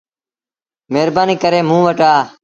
[0.93, 2.13] مهربآنيٚ ڪري موݩ وٽ آ۔